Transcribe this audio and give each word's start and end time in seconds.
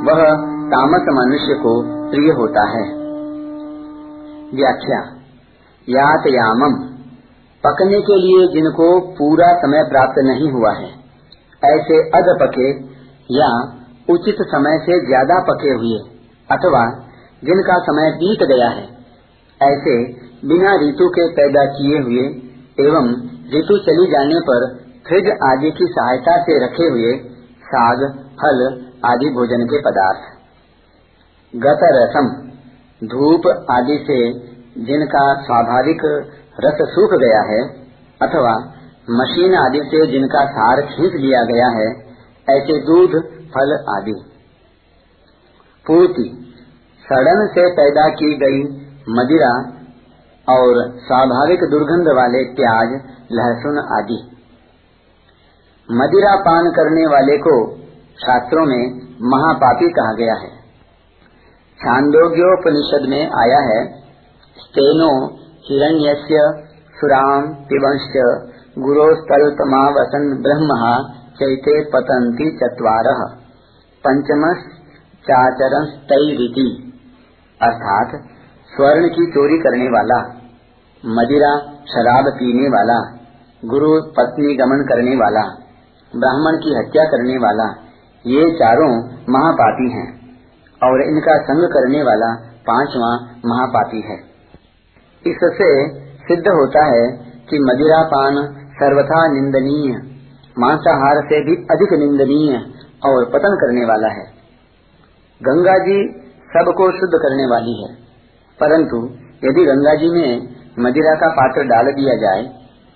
वह 0.00 0.20
तामस 0.68 1.08
मनुष्य 1.14 1.54
को 1.56 1.72
प्रिय 2.10 2.30
होता 2.32 2.62
है। 2.68 2.84
व्याख्या, 4.52 5.00
यात 5.88 6.28
यामम। 6.28 6.76
पकने 7.64 8.00
के 8.00 8.16
लिए 8.18 8.46
जिनको 8.54 8.88
पूरा 9.18 9.50
समय 9.56 9.84
प्राप्त 9.88 10.22
नहीं 10.24 10.50
हुआ 10.52 10.72
है, 10.74 10.88
ऐसे 11.62 12.00
अध 12.18 12.32
पके 12.40 12.70
या 13.30 13.50
उचित 14.08 14.42
समय 14.46 14.78
से 14.78 14.98
ज़्यादा 15.06 15.38
पके 15.44 15.74
हुए, 15.74 15.98
अथवा 16.48 16.82
जिनका 17.42 17.78
समय 17.82 18.10
बीत 18.16 18.48
गया 18.48 18.68
है, 18.70 18.88
ऐसे 19.60 19.96
बिना 20.48 20.74
ऋतु 20.82 21.08
के 21.10 21.26
पैदा 21.34 21.64
किए 21.72 21.98
हुए 22.00 22.26
एवं 22.80 23.10
ऋतु 23.54 23.78
चली 23.86 24.06
जाने 24.10 24.40
पर 24.44 24.68
फ्रिज 25.08 25.28
आदि 25.46 25.70
की 25.72 25.86
सहायता 25.90 26.42
से 26.42 26.64
रखे 26.64 26.88
हुए 26.88 27.12
साग, 27.64 28.06
फल 28.38 28.68
आदि 29.04 29.30
भोजन 29.30 29.64
के 29.64 29.78
पदार्थ। 29.80 30.40
गत 31.56 31.78
रसम, 31.82 32.50
धूप 33.06 33.66
आदि 33.70 34.04
से 34.06 34.32
जिनका 34.84 35.34
स्वाभाविक 35.42 35.98
रस 36.60 36.78
सूख 36.82 37.10
गया 37.10 37.40
है, 37.40 37.62
अथवा 38.22 38.72
मशीन 39.10 39.54
आदि 39.54 39.78
से 39.78 40.06
जिनका 40.06 40.46
सार 40.46 40.80
खींच 40.80 41.12
लिया 41.12 41.42
गया 41.42 41.68
है, 41.68 41.88
ऐसे 42.50 42.80
दूध, 42.80 43.10
फल 43.34 43.84
आदि। 43.96 44.24
पूर्ति, 45.86 46.54
सड़न 47.02 47.46
से 47.46 47.72
पैदा 47.72 48.08
की 48.08 48.34
गई 48.34 48.62
मदिरा 49.08 49.72
और 50.48 50.98
स्वाभाविक 50.98 51.60
दुर्गंध 51.70 52.08
वाले 52.08 52.44
प्याज, 52.44 52.88
लहसुन 53.32 53.78
आदि। 53.78 54.36
मदिरा 55.90 56.36
पान 56.36 56.70
करने 56.70 57.06
वाले 57.06 57.36
को 57.36 57.80
शास्त्रों 58.20 58.66
में 58.66 58.99
महापापी 59.22 59.88
कहा 59.88 60.12
गया 60.12 60.34
है। 60.34 60.48
छांदोग्योपनिषद 61.78 63.08
में 63.08 63.30
आया 63.30 63.58
है, 63.58 63.92
स्तेनो 64.56 65.26
हिरण्यस्य 65.36 66.64
सुराम 66.94 67.42
पिबंश 67.54 68.12
गुरोस्तल्पमावसन 68.78 70.42
ब्रह्म 70.42 70.68
चैते 71.30 71.84
पतंती 71.84 72.56
चतवार। 72.56 73.36
पंचमस 74.06 74.56
चाचरस्तरीति। 75.22 76.92
अर्थात, 77.62 78.08
स्वर्ण 78.66 79.08
की 79.08 79.30
चोरी 79.30 79.58
करने 79.58 79.84
वाला, 79.84 80.18
मदिरा 81.06 81.56
शराब 81.66 82.24
पीने 82.24 82.68
वाला, 82.68 83.18
गुरु 83.64 84.02
पत्नी 84.02 84.56
गमन 84.56 84.84
करने 84.88 85.16
वाला, 85.16 85.42
ब्राह्मण 86.16 86.56
की 86.56 86.74
हत्या 86.78 87.04
करने 87.04 87.36
वाला 87.36 87.89
ये 88.26 88.50
चारों 88.50 88.90
महापापी 89.28 89.90
हैं 89.92 90.08
और 90.82 91.02
इनका 91.02 91.36
संग 91.38 91.62
करने 91.64 92.02
वाला 92.02 92.34
पांचवा 92.66 93.10
महापापी 93.46 94.00
है। 94.00 94.16
इससे 95.26 95.88
सिद्ध 96.18 96.48
होता 96.48 96.84
है 96.84 97.06
कि 97.50 97.58
मदिरा 97.58 98.02
पान 98.02 98.36
सर्वथा 98.72 99.32
निंदनीय, 99.32 99.94
मांसाहार 100.58 101.22
से 101.24 101.40
भी 101.44 101.56
अधिक 101.70 101.98
निंदनीय 101.98 102.56
और 103.06 103.24
पतन 103.24 103.56
करने 103.56 103.84
वाला 103.84 104.08
है। 104.08 104.24
गंगा 105.40 105.78
जी 105.78 105.98
सबको 106.46 106.90
शुद्ध 106.90 107.12
करने 107.14 107.46
वाली 107.46 107.82
है। 107.82 107.94
परंतु 108.58 109.06
यदि 109.44 109.64
गंगा 109.64 109.94
जी 109.94 110.10
में 110.10 110.56
मदिरा 110.78 111.14
का 111.14 111.28
पात्र 111.28 111.62
डाल 111.62 111.92
दिया 111.92 112.14
जाए 112.14 112.42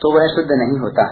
तो 0.01 0.15
वह 0.15 0.27
शुद्ध 0.27 0.49
नहीं 0.51 0.79
होता। 0.81 1.05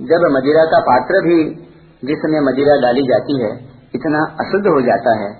जब 0.00 0.28
मदिरा 0.30 0.64
का 0.64 0.78
पात्र 0.80 1.20
भी 1.20 1.67
जिसमें 2.04 2.40
मदिरा 2.40 2.76
डाली 2.76 3.02
जाती 3.02 3.42
है, 3.42 3.52
इतना 3.94 4.36
अशुद्ध 4.40 4.66
हो 4.66 4.80
जाता 4.80 5.16
है। 5.18 5.32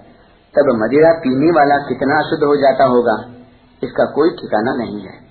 तब 0.54 0.82
मदिरा 0.82 1.12
पीने 1.12 1.50
वाला 1.50 1.76
कितना 1.76 2.18
अशुद्ध 2.18 2.44
हो 2.44 2.56
जाता 2.56 2.84
होगा, 2.84 3.24
इसका 3.82 4.04
कोई 4.04 4.30
ठिकाना 4.30 4.74
नहीं 4.74 5.00
है। 5.00 5.28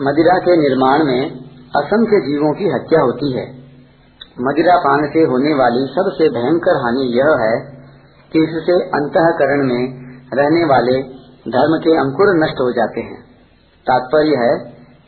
मदिरा 0.00 0.38
के 0.38 0.56
निर्माण 0.56 1.04
में 1.04 1.30
असंख्य 1.76 2.20
जीवों 2.20 2.54
की 2.54 2.68
हत्या 2.68 3.00
होती 3.00 3.32
है। 3.32 3.62
मदिरा 4.40 4.76
पान 4.76 5.10
से 5.12 5.22
होने 5.22 5.54
वाली 5.54 5.86
सबसे 5.86 6.28
भयंकर 6.28 6.76
हानि 6.76 7.18
यह 7.18 7.36
है 7.40 7.56
कि 8.32 8.44
इससे 8.44 8.72
अंतकरण 8.72 9.66
में 9.66 10.02
रहने 10.34 10.64
वाले 10.64 11.02
धर्म 11.48 11.78
के 11.78 11.96
अंकुर 11.96 12.44
नष्ट 12.44 12.60
हो 12.60 12.72
जाते 12.72 13.00
हैं। 13.00 13.22
तात्पर्य 13.86 14.36
है 14.36 14.58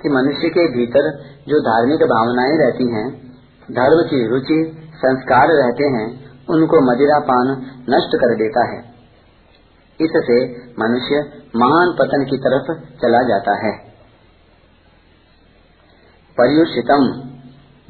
कि 0.03 0.09
मनुष्य 0.09 0.48
के 0.48 0.66
भीतर 0.69 1.10
जो 1.48 1.60
धार्मिक 1.60 2.00
भावनाएँ 2.00 2.56
रहती 2.59 2.94
हैं 2.94 3.25
धर्म 3.70 4.08
की 4.08 4.26
रुचि, 4.26 4.91
संस्कार 4.97 5.48
रहते 5.48 5.84
हैं, 5.84 6.25
उनको 6.50 6.92
मदिरा 6.92 7.19
पान 7.19 7.48
नष्ट 7.91 8.16
कर 8.16 8.34
देता 8.34 8.70
है। 8.72 8.94
इससे 10.00 10.52
मनुष्य 10.54 11.42
महान 11.56 11.92
पतन 11.92 12.25
की 12.25 12.36
तरफ़ 12.38 12.97
चला 12.97 13.22
जाता 13.22 13.66
है। 13.66 13.78
पर्युषितम, 16.41 17.22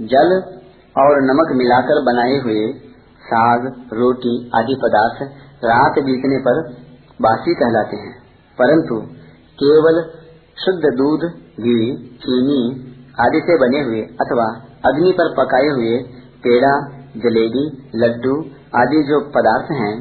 जल 0.00 0.42
और 0.98 1.22
नमक 1.22 1.52
मिलाकर 1.56 2.04
बनाए 2.04 2.38
हुए 2.38 2.72
साग, 3.22 3.66
रोटी 3.92 4.50
आदि 4.56 4.74
पदार्थ 4.74 5.22
रात 5.64 6.04
बीतने 6.04 6.38
पर 6.38 6.72
बासी 7.22 7.54
कहलाते 7.54 7.96
हैं। 7.96 8.22
परंतु 8.58 9.00
केवल 9.62 10.02
शुद्ध 10.64 10.82
दूध, 10.84 11.20
घी, 11.40 11.96
चीनी 11.96 12.90
आदि 13.20 13.40
से 13.40 13.58
बने 13.58 13.80
हुए 13.80 14.00
अथवा 14.20 14.46
अग्नि 14.86 15.12
पर 15.12 15.32
पकाए 15.32 15.68
हुए 15.68 15.98
पेड़ा, 16.44 16.72
जलेबी, 17.16 17.88
लड्डू 17.94 18.44
आदि 18.76 19.02
जो 19.02 19.20
पदार्थ 19.20 19.70
हैं, 19.72 19.94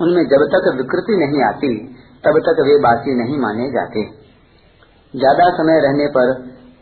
उनमें 0.00 0.22
जब 0.24 0.44
तक 0.44 0.74
विकृति 0.76 1.16
नहीं 1.16 1.42
आती, 1.44 1.78
तब 2.24 2.38
तक 2.38 2.62
वे 2.66 2.78
बासी 2.78 3.14
नहीं 3.14 3.38
माने 3.38 3.70
जाते। 3.70 4.04
ज़्यादा 5.14 5.50
समय 5.50 5.80
रहने 5.80 6.06
पर 6.06 6.30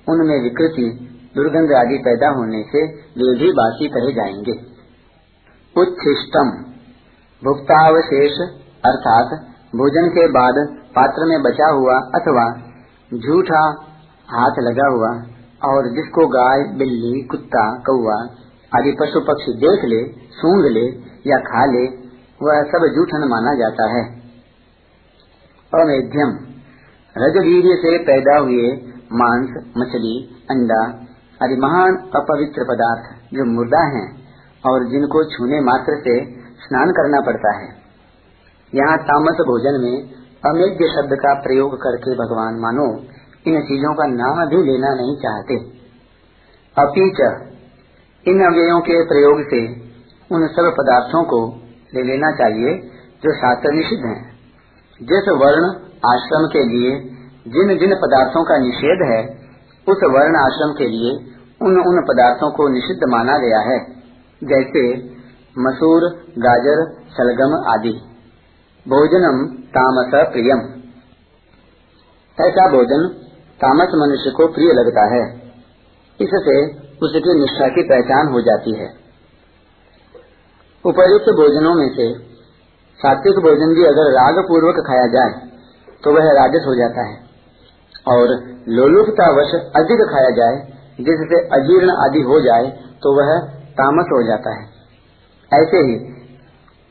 उनमें 0.08 0.42
विकृति, 0.42 1.08
दुर्गंध 1.36 1.72
आदि 1.72 1.98
पैदा 1.98 2.28
होने 2.28 2.62
से 2.62 2.84
वे 2.92 3.34
भी 3.38 3.52
बासी 3.52 3.88
कहे 3.88 4.12
जाएँगे। 4.12 4.52
उच्छिष्टम। 5.76 6.50
भुक्तावशेष, 7.44 8.38
अर्थात 8.86 9.26
भोजन 9.76 10.08
के 10.08 10.26
बाद 10.26 10.54
पात्र 10.90 11.24
में 11.24 11.42
बचा 11.42 11.68
हुआ 11.68 11.94
अथवा 12.14 12.46
झूठा 13.14 13.62
हाथ 14.28 14.58
लगा 14.58 14.88
हुआ 14.88 15.31
और 15.64 15.94
जिसको 15.94 16.26
गाय, 16.26 16.78
बिल्ली, 16.78 17.22
कुत्ता 17.22 17.78
कौआ 17.78 18.16
आदि 18.78 18.96
पशु 19.00 19.20
पक्षी 19.20 19.52
देख 19.52 19.84
ले, 19.84 20.04
सूंघ 20.30 20.66
ले 20.66 20.86
या 21.30 21.38
खा 21.38 21.64
ले, 21.64 21.86
वह 22.42 22.62
सब 22.62 22.92
जूठन 22.94 23.28
माना 23.28 23.54
जाता 23.54 23.84
है। 23.84 24.22
अमेध्यम। 25.74 26.52
रजवीर 27.18 27.76
से 27.76 27.98
पैदा 27.98 28.38
हुए 28.38 28.92
मांस, 29.12 29.48
मछली, 29.78 30.44
अंडा 30.50 30.84
आदि 31.42 31.56
महान 31.56 31.96
अपवित्र 31.96 32.64
पदार्थ 32.64 33.34
जो 33.34 33.44
मुर्दा 33.44 33.82
हैं 33.84 34.22
और 34.66 34.84
जिनको 34.88 35.24
छूने 35.24 35.60
मात्र 35.60 36.00
से 36.00 36.24
स्नान 36.36 36.90
करना 36.90 37.20
पड़ता 37.20 37.56
है। 37.56 37.68
यहाँ 38.74 38.98
तामस 38.98 39.36
भोजन 39.40 39.80
में 39.80 40.10
अमेध्य 40.46 40.88
शब्द 40.88 41.10
का 41.12 41.34
प्रयोग 41.34 41.74
करके 41.76 42.10
भगवान 42.10 42.54
मानो 42.54 43.00
इन 43.46 43.60
चीज़ों 43.60 43.94
का 43.94 44.06
नाम 44.06 44.48
भी 44.48 44.56
लेना 44.56 44.94
नहीं 44.94 45.16
चाहते। 45.16 45.54
अपीच 46.78 47.48
इन 48.28 48.44
अव्ययों 48.44 48.80
के 48.80 49.04
प्रयोग 49.04 49.42
से 49.42 49.82
उन 50.34 50.46
सब 50.46 50.74
पदार्थों 50.78 51.24
को 51.24 51.60
ले 51.94 52.02
लेना 52.02 52.30
चाहिए 52.30 52.78
जो 53.22 53.34
शास्त्र 53.34 53.72
निषिद्ध 53.72 54.04
हैं। 54.04 54.32
जिस 55.02 55.28
वर्ण 55.28 55.64
आश्रम 56.10 56.46
के 56.46 56.64
लिए 56.64 57.00
जिन 57.48 57.78
जिन 57.78 57.94
पदार्थों 57.94 58.44
का 58.44 58.58
निषेध 58.58 59.12
है, 59.12 59.34
उस 59.88 60.00
वर्ण 60.04 60.36
आश्रम 60.36 60.72
के 60.72 60.88
लिए 60.88 61.32
उन 61.62 61.80
उन 61.80 62.02
पदार्थों 62.02 62.50
को 62.50 62.68
निषिद्ध 62.68 63.00
माना 63.08 63.38
गया 63.38 63.58
है, 63.58 63.86
जैसे 64.44 65.10
मसूर, 65.58 66.00
गाजर 66.38 67.04
सलगम 67.08 67.70
आदि। 67.70 67.92
भोजनम 68.88 69.62
तामस 69.62 70.10
प्रियम। 70.32 70.58
ऐसा 72.46 72.68
भोजन 72.68 73.28
तामस 73.62 73.94
मनुष्य 73.96 74.30
को 74.30 74.46
प्रिय 74.48 74.72
लगता 74.72 75.04
है। 75.14 75.22
इससे 76.20 76.56
उसकी 77.02 77.34
निष्ठा 77.40 77.68
की 77.68 77.82
पहचान 77.88 78.28
हो 78.32 78.40
जाती 78.40 78.72
है। 78.74 78.88
उपयुक्त 80.84 81.28
भोजनों 81.32 81.74
में 81.74 81.88
से 81.88 82.06
सात्विक 83.00 83.38
भोजन 83.38 83.74
भी 83.74 83.84
अगर 83.84 84.10
राग 84.12 84.38
पूर्वक 84.48 84.80
खाया 84.86 85.06
जाए 85.08 85.32
तो 86.04 86.12
वह 86.14 86.30
राजस 86.32 86.64
हो 86.66 86.74
जाता 86.74 87.04
है। 87.08 87.16
और 88.08 88.30
लोलुपतावश 88.68 89.52
अधिक 89.76 90.00
खाया 90.10 90.30
जाए, 90.30 90.56
जिससे 91.00 91.38
अजीर्ण 91.56 91.96
आदि 91.98 92.22
हो 92.22 92.40
जाए 92.40 92.70
तो 93.02 93.12
वह 93.16 93.30
तामस 93.72 94.10
हो 94.12 94.22
जाता 94.22 94.50
है। 94.50 94.64
ऐसे 95.52 95.78
ही 95.78 95.94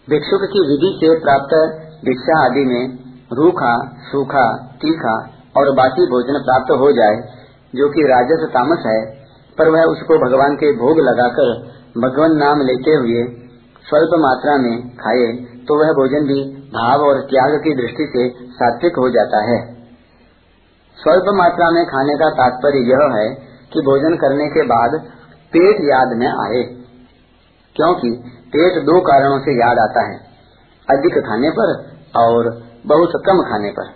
भिक्षुक 0.08 0.46
की 0.54 0.62
विधि 0.68 0.92
से 0.96 1.10
प्राप्त 1.20 1.54
भिक्षा 2.06 2.38
आदि 2.46 2.66
में 2.66 2.84
रूखा, 3.34 3.74
सूखा, 4.04 4.46
तीखा 4.82 5.16
और 5.56 5.72
बासी 5.76 6.06
भोजन 6.08 6.40
प्राप्त 6.44 6.72
हो 6.80 6.92
जाए, 6.94 7.16
जो 7.74 7.90
कि 7.90 8.04
राजस 8.08 8.48
तामस 8.54 8.84
है, 8.86 9.00
पर 9.58 9.70
वह 9.70 9.84
उसको 9.90 10.18
भगवान 10.20 10.56
के 10.56 10.72
भोग 10.78 11.00
लगाकर 11.02 11.50
भगवान 11.98 12.36
नाम 12.38 12.62
लेते 12.64 12.94
हुए 12.96 13.24
स्वल्प 13.86 14.14
मात्रा 14.22 14.56
में 14.60 14.76
खाए 14.98 15.28
तो 15.68 15.78
वह 15.80 15.92
भोजन 15.94 16.28
भी 16.28 16.40
भाव 16.72 17.02
और 17.04 17.20
त्याग 17.26 17.56
की 17.64 17.74
दृष्टि 17.76 18.06
से 18.12 18.24
सात्विक 18.54 18.98
हो 18.98 19.10
जाता 19.10 19.42
है। 19.44 19.58
स्वल्प 20.98 21.30
मात्रा 21.36 21.70
में 21.72 21.84
खाने 21.86 22.16
का 22.16 22.30
तात्पर्य 22.38 22.84
यह 22.88 23.04
है 23.16 23.28
कि 23.74 23.82
भोजन 23.82 24.16
करने 24.18 24.48
के 24.50 24.64
बाद 24.68 24.98
पेट 25.54 25.82
याद 25.86 26.16
में 26.18 26.28
आए, 26.28 26.64
क्योंकि 27.76 28.12
पेट 28.54 28.84
दो 28.86 29.00
कारणों 29.02 29.40
से 29.40 29.56
याद 29.56 29.80
आता 29.80 30.06
है, 30.08 30.18
अधिक 30.88 31.20
खाने 31.26 31.52
पर 31.52 31.74
और 32.18 32.50
बहुत 32.88 33.22
कम 33.26 33.44
खाने 33.44 33.72
पर। 33.72 33.90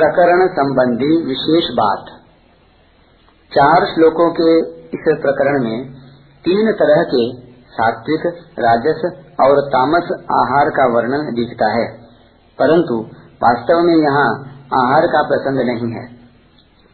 प्रकरण 0.00 0.48
संबंधी 0.48 1.26
विशेष 1.26 1.64
बात। 1.74 2.04
चार 3.52 3.86
श्लोकों 3.86 4.30
के 4.30 4.58
इस 4.84 5.18
प्रकरण 5.22 5.64
में 5.64 5.92
तीन 6.44 6.72
तरह 6.72 7.02
के 7.02 7.32
सात्विक, 7.66 8.26
राजस 8.58 9.04
और 9.40 9.60
तामस 9.68 10.24
आहार 10.32 10.70
का 10.70 10.94
वर्णन 10.94 11.34
दिखता 11.34 11.72
है, 11.72 11.92
परंतु 12.58 13.06
वास्तव 13.42 13.80
में 13.80 13.96
यहाँ 13.96 14.38
आहार 14.74 15.06
का 15.06 15.22
प्रसंग 15.22 15.56
नहीं 15.56 15.92
है। 15.92 16.08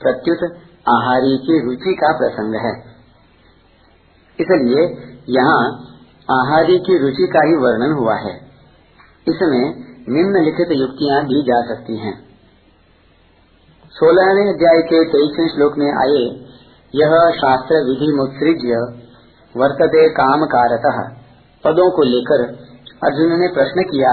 प्रत्युत 0.01 0.53
आहारी 0.89 1.39
की 1.39 1.65
रुचि 1.65 1.95
का 1.95 2.13
प्रसंग 2.13 2.55
है। 2.55 2.85
इसलिए 4.41 5.13
यहाँ 5.29 5.81
आहारी 6.31 6.79
की 6.79 6.99
रुचि 6.99 7.27
का 7.27 7.47
ही 7.47 7.57
वर्णन 7.57 7.93
हुआ 7.93 8.15
है। 8.15 8.37
इसमें 9.29 9.75
निम्नलिखित 10.09 10.69
युक्तियाँ 10.71 11.25
दी 11.25 11.43
जा 11.43 11.75
सकती 11.75 11.97
हैं। 11.97 12.26
सोलहवें 13.97 14.49
अध्याय 14.49 14.81
के 14.83 15.05
तेईसवें 15.05 15.49
श्लोक 15.49 15.77
में 15.79 15.87
आए, 15.87 16.25
यह 16.95 17.13
शास्त्र 17.31 17.77
विधि 17.85 18.09
मुत्सृज्य 18.17 18.81
वर्तते 19.55 20.09
काम 20.09 20.45
कारत 20.45 21.15
पदों 21.65 21.91
को 21.91 22.03
लेकर 22.03 22.43
अर्जुन 23.05 23.33
ने 23.41 23.49
प्रश्न 23.49 23.83
किया 23.83 24.11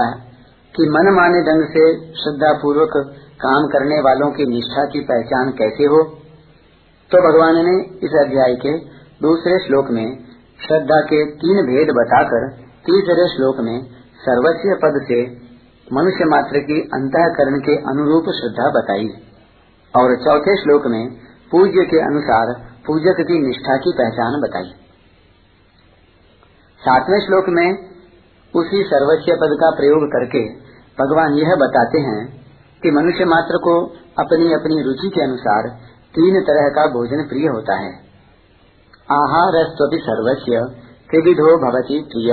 कि 0.74 0.86
मन 0.88 1.10
माने 1.14 1.42
ढंग 1.42 1.66
से 1.66 1.84
श्रद्धा 2.12 2.52
पूर्वक 2.52 2.96
काम 3.40 3.66
करने 3.66 4.00
वालों 4.00 4.30
की 4.30 4.46
निष्ठा 4.46 4.84
की 4.84 5.00
पहचान 5.00 5.50
कैसे 5.50 5.84
हो? 5.84 6.02
तो 7.10 7.22
भगवान 7.22 7.54
ने 7.54 7.76
इस 8.06 8.16
अध्याय 8.26 8.54
के 8.54 8.78
दूसरे 9.22 9.58
श्लोक 9.66 9.90
में 9.90 10.24
श्रद्धा 10.66 11.00
के 11.00 11.24
तीन 11.34 11.62
भेद 11.66 11.94
बताकर 11.94 12.48
तीसरे 12.86 13.28
श्लोक 13.36 13.60
में 13.60 13.82
सर्वस्व 14.18 14.74
पद 14.76 15.04
से 15.04 15.22
मनुष्य 15.92 16.24
मात्र 16.24 16.58
की 16.58 16.80
अंतकरण 16.80 17.58
के 17.60 17.76
अनुरूप 17.76 18.24
श्रद्धा 18.24 18.70
बताई। 18.70 19.08
और 19.96 20.16
चौथे 20.16 20.62
श्लोक 20.62 20.86
में 20.86 21.10
पूज्य 21.50 21.84
के 21.84 22.00
अनुसार 22.00 22.74
पूजक 22.86 23.16
की 23.20 23.46
निष्ठा 23.48 23.76
की 23.76 23.92
पहचान 23.92 24.40
बताई। 24.40 24.72
सातवें 26.80 27.20
श्लोक 27.26 27.44
में 27.48 27.72
उसी 28.56 28.82
सर्वस्व 28.82 29.32
पद 29.32 29.56
का 29.60 29.70
प्रयोग 29.70 30.08
करके 30.08 30.48
भगवान 31.04 31.32
यह 31.32 31.56
बताते 31.56 32.00
हैं 32.00 32.46
कि 32.82 32.90
मनुष्य 32.90 33.24
मात्र 33.24 33.56
को 33.56 33.86
अपनी 34.18 34.52
अपनी 34.52 34.82
रुचि 34.82 35.10
के 35.14 35.22
अनुसार 35.22 35.68
तीन 36.14 36.40
तरह 36.40 36.68
का 36.68 36.86
भोजन 36.86 37.28
प्रिय 37.28 37.46
होता 37.46 37.74
है। 37.74 37.92
आहार 39.12 39.74
सर्वस्व, 39.94 40.74
त्रिविधो 41.10 41.56
भवती 41.56 42.00
प्रिय। 42.00 42.32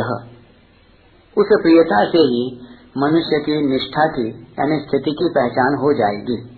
उस 1.38 1.48
प्रियता 1.62 2.12
से 2.12 2.18
ही 2.18 2.68
मनुष्य 2.98 3.40
की 3.40 3.68
निष्ठा 3.68 4.06
की, 4.06 4.30
यानी 4.30 4.80
स्थिति 4.80 5.12
की 5.12 5.30
पहचान 5.30 5.76
हो 5.76 5.94
जाएगी। 5.94 6.51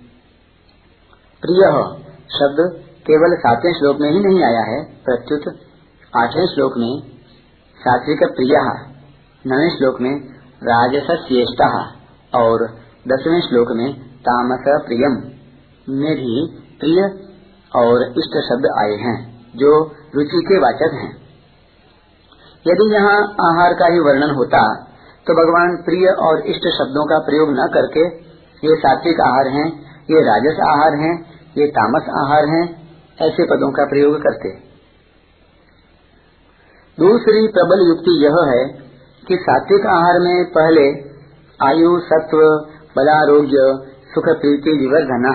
प्रिय 1.43 1.63
शब्द 2.33 2.59
केवल 3.05 3.33
सातवें 3.37 3.73
श्लोक 3.73 3.97
में 4.01 4.09
ही 4.09 4.19
नहीं 4.21 4.43
आया 4.45 4.59
है, 4.65 4.77
प्रत्युत 5.05 5.47
आठवें 6.13 6.45
श्लोक 6.47 6.77
में 6.77 6.91
सात्विक 7.77 8.23
प्रिय, 8.35 8.55
नवे 9.45 9.69
श्लोक 9.71 9.99
में 10.01 10.13
राजस्येष्टा 10.61 11.67
और 12.33 12.63
दसवें 13.07 13.41
श्लोक 13.41 13.73
में 13.77 13.89
तामस 14.27 14.69
प्रियम 14.85 15.19
में 15.87 16.13
भी 16.15 16.37
प्रिय 16.79 17.03
और 17.71 18.07
इष्ट 18.15 18.39
शब्द 18.45 18.69
आए 18.77 18.95
हैं, 18.99 19.17
जो 19.55 19.71
रुचि 20.15 20.41
के 20.47 20.59
वाचक 20.61 20.97
हैं। 20.97 21.11
यदि 22.65 22.89
यहाँ 22.93 23.19
आहार 23.43 23.73
का 23.75 23.93
ही 23.93 23.99
वर्णन 24.01 24.35
होता 24.35 24.65
तो 25.27 25.33
भगवान 25.35 25.75
प्रिय 25.85 26.07
और 26.21 26.39
इष्ट 26.47 26.65
शब्दों 26.73 27.03
का 27.07 27.17
प्रयोग 27.25 27.51
न 27.53 27.67
करके 27.73 28.03
ये 28.63 28.75
सात्विक 28.79 29.19
आहार 29.21 29.47
हैं, 29.51 29.67
ये 30.05 30.21
राजस 30.23 30.57
आहार 30.65 30.95
हैं 30.97 31.13
ये 31.57 31.67
तामस 31.67 32.05
आहार 32.19 32.45
हैं, 32.45 32.63
ऐसे 33.21 33.45
पदों 33.45 33.71
का 33.71 33.85
प्रयोग 33.85 34.15
करते 34.17 34.49
दूसरी 36.99 37.47
प्रबल 37.47 37.87
युक्ति 37.87 38.13
यह 38.25 38.37
है 38.49 38.63
कि 39.27 39.37
सात्विक 39.41 39.85
आहार 39.85 40.19
में 40.19 40.45
पहले 40.45 40.85
आयु, 41.59 41.99
सत्व, 41.99 42.41
बलारोग्य, 42.97 43.65
सुख, 44.13 44.23
प्रीति, 44.23 44.77
विवर्धन, 44.77 45.25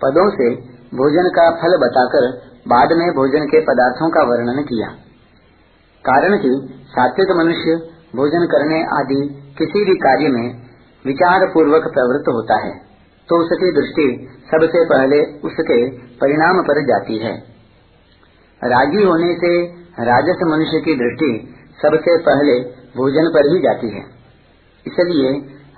पदों 0.00 0.30
से 0.30 0.50
भोजन 0.96 1.28
का 1.28 1.50
फल 1.50 1.76
बताकर 1.76 2.26
बाद 2.68 2.92
में 2.92 3.08
भोजन 3.10 3.46
के 3.46 3.60
पदार्थों 3.60 4.10
का 4.10 4.22
वर्णन 4.22 4.62
किया। 4.62 4.88
कारण 6.04 6.36
कि 6.38 6.52
सात्विक 6.88 7.30
मनुष्य 7.36 7.76
भोजन 8.16 8.46
करने 8.46 8.82
आदि 8.98 9.20
किसी 9.58 9.84
भी 9.84 9.94
कार्य 9.96 10.28
में 10.28 10.62
विचार 11.06 11.46
पूर्वक 11.54 11.82
प्रवृत्त 11.82 12.28
होता 12.28 12.58
है। 12.66 12.93
तो 13.28 13.36
उसकी 13.42 13.70
दृष्टि 13.72 14.06
सबसे 14.50 14.84
पहले 14.84 15.18
उसके 15.40 15.78
परिणाम 16.16 16.62
पर 16.62 16.80
जाती 16.86 17.18
है। 17.18 17.32
रागी 18.62 19.02
होने 19.02 19.32
से 19.34 19.52
राजस 20.04 20.42
मनुष्य 20.46 20.80
की 20.80 20.94
दृष्टि 20.94 21.30
सबसे 21.82 22.16
पहले 22.22 22.58
भोजन 22.96 23.30
पर 23.34 23.48
ही 23.54 23.60
जाती 23.62 23.88
है। 23.88 24.02
इसलिए 24.86 25.32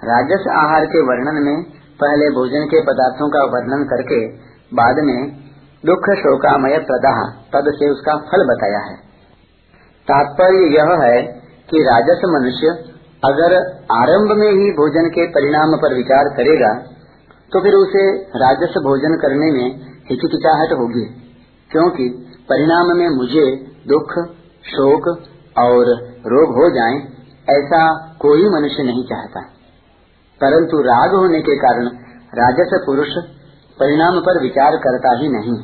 राजस 0.04 0.48
आहार 0.56 0.86
के 0.86 1.02
वर्णन 1.02 1.42
में 1.42 1.62
पहले 2.00 2.30
भोजन 2.30 2.66
के 2.66 2.80
पदार्थों 2.80 3.28
का 3.28 3.44
वर्णन 3.44 3.84
करके 3.84 4.20
बाद 4.74 4.98
में 5.04 5.18
दुख 5.84 6.10
शोकामय 6.18 6.78
प्रदाह 6.78 7.22
पद 7.52 7.70
से 7.74 7.88
उसका 7.90 8.16
फल 8.26 8.44
बताया 8.44 8.78
है। 8.78 8.96
तात्पर्य 10.08 10.66
यह 10.74 10.92
है 11.02 11.22
कि 11.70 11.82
राजस 11.82 12.26
मनुष्य 12.26 12.74
अगर 13.24 13.54
आरंभ 13.92 14.36
में 14.36 14.50
ही 14.50 14.70
भोजन 14.72 15.08
के 15.08 15.26
परिणाम 15.30 15.76
पर 15.76 15.94
विचार 15.94 16.28
करेगा 16.36 16.72
तो 17.52 17.60
फिर 17.60 17.74
उसे 17.74 18.04
राजस्व 18.36 18.80
भोजन 18.80 19.16
करने 19.16 19.50
में 19.52 19.66
हिचकिचाहट 20.10 20.72
होगी, 20.72 21.04
क्योंकि 21.70 22.08
परिणाम 22.48 22.90
में 22.98 23.08
मुझे 23.10 23.44
दुख, 23.88 24.14
शोक 24.64 25.06
और 25.56 25.90
रोग 26.26 26.54
हो 26.54 26.66
जाएँ, 26.70 26.98
ऐसा 27.48 27.80
कोई 28.20 28.48
मनुष्य 28.50 28.82
नहीं 28.82 29.04
चाहता। 29.04 29.40
परंतु 30.40 30.80
राग 30.82 31.14
होने 31.14 31.40
के 31.40 31.56
कारण 31.56 31.88
राजस 32.34 32.76
पुरुष 32.86 33.14
परिणाम 33.78 34.20
पर 34.20 34.42
विचार 34.42 34.76
करता 34.78 35.14
ही 35.18 35.28
नहीं। 35.28 35.56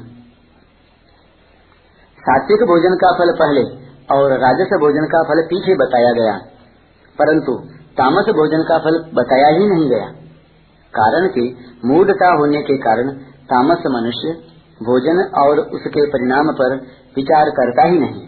सात्विक 2.23 2.65
भोजन 2.69 2.97
का 2.97 3.13
फल 3.19 3.33
पहले 3.39 3.63
और 4.11 4.33
राजस 4.39 4.75
भोजन 4.81 5.07
का 5.07 5.23
फल 5.25 5.43
पीछे 5.47 5.75
बताया 5.77 6.13
गया, 6.13 6.35
परंतु 7.19 7.55
तामस 7.97 8.35
भोजन 8.35 8.63
का 8.63 8.79
फल 8.79 8.99
बताया 9.15 9.49
ही 9.49 9.69
नहीं 9.69 9.89
गया। 9.91 10.11
कारण 10.95 11.29
कि 11.29 11.57
मूढ़ता 11.85 12.37
होने 12.37 12.63
के 12.63 12.79
कारण 12.79 13.11
तामस 13.51 13.79
मनुष्य 13.87 14.53
भोजन 14.83 15.31
और 15.39 15.59
उसके 15.59 16.07
परिणाम 16.07 16.53
पर 16.53 16.77
विचार 17.17 17.51
करता 17.51 17.83
ही 17.83 17.99
नहीं। 17.99 18.23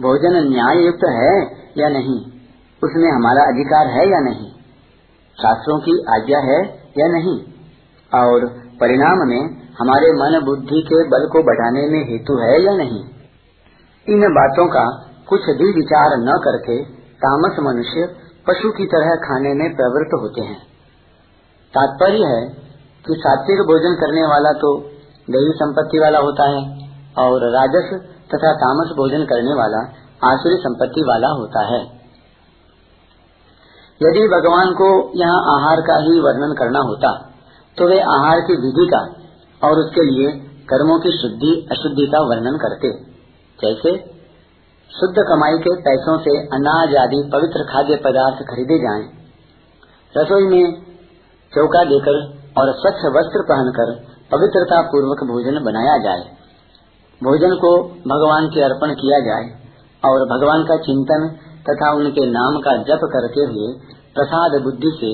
भोजन 0.00 0.48
न्याय 0.48 0.86
युक्त 0.86 1.04
है 1.04 1.42
या 1.78 1.88
नहीं? 1.88 2.20
उसमें 2.84 3.12
हमारा 3.12 3.42
अधिकार 3.42 3.86
है 3.86 4.10
या 4.10 4.20
नहीं? 4.20 4.50
शास्त्रों 5.42 5.78
की 5.78 6.04
आज्ञा 6.08 6.38
है 6.38 6.64
या 6.98 7.08
नहीं? 7.08 7.44
और 8.14 8.48
परिणाम 8.80 9.28
में 9.28 9.60
हमारे 9.78 10.12
मन 10.12 10.44
बुद्धि 10.44 10.82
के 10.88 11.08
बल 11.08 11.28
को 11.28 11.42
बढ़ाने 11.42 11.88
में 11.88 12.10
हेतु 12.10 12.34
है 12.34 12.62
या 12.62 12.76
नहीं? 12.76 13.04
इन 14.08 14.20
बातों 14.20 14.66
का 14.66 15.14
कुछ 15.28 15.40
भी 15.40 15.72
विचार 15.72 16.10
न 16.18 16.40
करके 16.44 16.84
तामस 16.94 17.56
मनुष्य 17.60 18.16
पशु 18.46 18.70
की 18.70 18.86
तरह 18.86 19.14
खाने 19.14 19.54
में 19.54 19.76
प्रवृत्त 19.76 20.10
होते 20.22 20.40
हैं। 20.40 20.69
तात्पर्य 21.74 22.28
है 22.28 22.42
कि 23.04 23.16
सात्विक 23.18 23.60
भोजन 23.66 23.94
करने 23.98 24.24
वाला 24.28 24.52
तो 24.58 24.70
दैवी 25.28 25.52
संपत्ति 25.56 25.98
वाला 26.00 26.18
होता 26.20 26.48
है 26.48 26.62
और 27.18 27.46
राजस 27.52 27.92
तथा 28.30 28.52
तामस 28.58 28.92
भोजन 28.96 29.24
करने 29.26 29.54
वाला 29.56 29.80
आसुरी 30.24 30.56
संपत्ति 30.60 31.04
वाला 31.04 31.28
होता 31.36 31.62
है। 31.66 31.80
यदि 34.00 34.26
भगवान 34.30 34.72
को 34.74 34.90
यहाँ 35.16 35.40
आहार 35.52 35.80
का 35.86 35.96
ही 36.02 36.20
वर्णन 36.20 36.54
करना 36.58 36.82
होता 36.84 37.12
तो 37.76 37.88
वे 37.88 37.98
आहार 38.10 38.40
की 38.42 38.56
विधि 38.60 38.86
का 38.88 39.00
और 39.62 39.78
उसके 39.78 40.04
लिए 40.06 40.30
कर्मों 40.68 40.98
की 41.00 41.12
शुद्धि 41.14 41.54
अशुद्धि 41.72 42.06
का 42.08 42.20
वर्णन 42.26 42.58
करते। 42.58 42.92
जैसे 43.58 43.96
शुद्ध 44.90 45.24
कमाई 45.24 45.58
के 45.60 45.74
पैसों 45.82 46.18
से 46.20 46.36
अनाज 46.54 46.94
आदि 46.98 47.18
पवित्र 47.32 47.64
खाद्य 47.66 47.96
पदार्थ 48.04 48.46
खरीदे 48.46 48.78
जाएँ, 48.80 49.04
रसोई 50.14 50.46
में 50.48 50.89
चौका 51.52 51.84
देकर 51.84 52.18
और 52.58 52.72
स्वच्छ 52.80 53.00
वस्त्र 53.14 53.42
पहनकर 53.48 53.92
पवित्रता 54.30 54.80
पूर्वक 54.90 55.22
भोजन 55.28 55.58
बनाया 55.64 55.96
जाए 55.98 56.24
भोजन 57.20 57.54
को 57.56 57.70
भगवान 58.06 58.46
के 58.48 58.60
अर्पण 58.62 58.92
किया 58.94 59.18
जाए 59.20 59.48
और 60.02 60.24
भगवान 60.28 60.62
का 60.64 60.76
चिंतन 60.84 61.26
तथा 61.68 61.90
उनके 61.94 62.26
नाम 62.30 62.58
का 62.58 62.76
जप 62.82 63.02
करते 63.14 63.46
हुए 63.48 63.66
प्रसाद 64.14 64.54
बुद्धि 64.62 64.92
से 65.00 65.10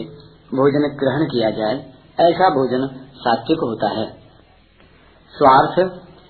भोजन 0.53 0.85
ग्रहण 1.01 1.25
किया 1.27 1.51
जाए, 1.51 1.79
ऐसा 2.19 2.49
भोजन 2.51 2.87
सात्विक 3.17 3.65
होता 3.65 3.89
है 3.91 4.05
स्वार्थ 5.35 5.79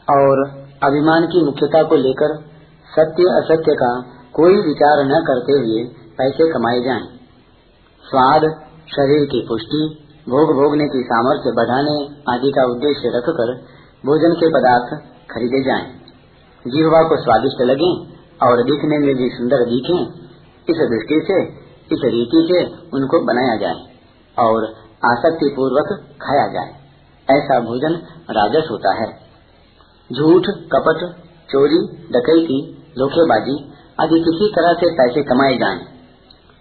और 0.09 0.43
अभिमान 0.85 1.27
की 1.27 1.43
मुख्यता 1.45 1.83
को 1.83 1.97
लेकर 1.97 2.37
सत्य 2.89 3.29
असत्य 3.35 3.75
का 3.75 3.91
कोई 4.35 4.57
विचार 4.63 5.03
न 5.07 5.21
करते 5.27 5.59
हुए 5.59 5.85
पैसे 6.19 6.49
कमाए 6.53 6.81
जाएँ। 6.81 7.05
स्वाद 8.05 8.49
शरीर 8.87 9.25
की 9.27 9.41
पुष्टि, 9.49 9.79
भोग 10.29 10.51
भोगने 10.55 10.85
की 10.87 11.01
सामर्थ्य 11.03 11.53
बढ़ाने 11.53 11.95
आदि 12.29 12.51
का 12.51 12.65
उद्देश्य 12.65 13.11
रखकर 13.17 13.51
भोजन 14.05 14.35
के 14.35 14.49
पदार्थ 14.49 14.93
खरीदे 15.31 15.63
जाएँ। 15.65 15.87
जीवा 16.65 17.03
को 17.03 17.17
स्वादिष्ट 17.23 17.63
लगे 17.63 17.91
और 18.47 18.63
दिखने 18.63 18.99
में 18.99 19.15
भी 19.17 19.29
सुंदर 19.31 19.65
दिखे, 19.65 19.99
इस 20.69 20.83
दृष्टि 20.91 21.21
से, 21.27 21.39
इस 21.93 22.05
रीति 22.07 22.41
से 22.51 22.61
उनको 22.97 23.21
बनाया 23.27 23.57
जाए 23.57 23.81
और 24.37 24.65
आसक्ति 25.05 25.53
पूर्वक 25.57 25.93
खाया 26.23 26.47
जाए 26.53 26.75
ऐसा 27.29 27.61
भोजन 27.61 27.95
राजस 28.31 28.69
होता 28.71 28.95
है 28.95 29.09
झूठ, 30.11 30.49
कपट, 30.73 31.05
चोरी, 31.51 31.81
डकैती, 32.13 32.59
धोखेबाजी 32.99 33.57
आदि 34.01 34.19
किसी 34.21 34.53
तरह 34.57 34.73
से 34.73 34.91
पैसे 34.93 35.23
कमाए 35.23 35.57
जाएँ। 35.59 35.96